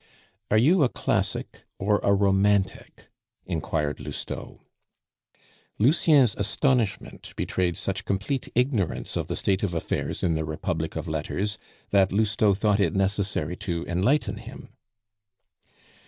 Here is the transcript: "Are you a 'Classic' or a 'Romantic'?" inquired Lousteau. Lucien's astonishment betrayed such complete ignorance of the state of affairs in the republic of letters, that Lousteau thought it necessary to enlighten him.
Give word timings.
"Are 0.49 0.57
you 0.57 0.81
a 0.81 0.89
'Classic' 0.89 1.63
or 1.77 1.99
a 2.01 2.11
'Romantic'?" 2.11 3.09
inquired 3.45 3.99
Lousteau. 3.99 4.63
Lucien's 5.77 6.35
astonishment 6.37 7.33
betrayed 7.35 7.77
such 7.77 8.03
complete 8.03 8.49
ignorance 8.55 9.15
of 9.15 9.27
the 9.27 9.35
state 9.35 9.61
of 9.61 9.75
affairs 9.75 10.23
in 10.23 10.33
the 10.33 10.43
republic 10.43 10.95
of 10.95 11.07
letters, 11.07 11.59
that 11.91 12.11
Lousteau 12.11 12.55
thought 12.55 12.79
it 12.79 12.95
necessary 12.95 13.55
to 13.57 13.85
enlighten 13.87 14.37
him. 14.37 14.69